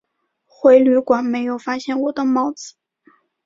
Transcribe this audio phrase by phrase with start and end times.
[0.47, 2.73] 回旅馆没有发现我的帽子